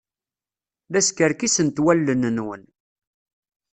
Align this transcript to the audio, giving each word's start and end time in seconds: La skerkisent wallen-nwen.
La 0.91 1.01
skerkisent 1.07 1.75
wallen-nwen. 1.85 2.63